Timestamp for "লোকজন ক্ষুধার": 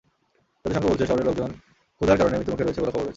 1.23-2.17